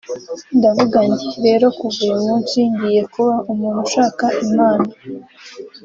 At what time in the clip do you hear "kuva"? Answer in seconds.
1.79-1.99